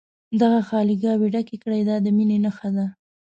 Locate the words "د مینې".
2.05-2.37